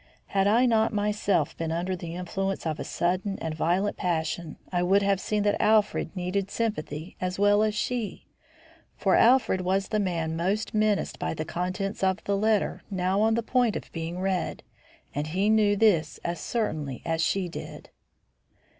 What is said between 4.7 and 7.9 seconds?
I would have seen that Alfred needed sympathy as well as